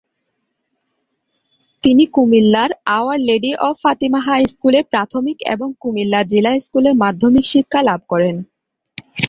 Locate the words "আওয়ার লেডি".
2.97-3.51